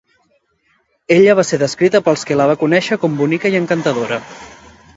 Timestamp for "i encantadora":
3.57-4.19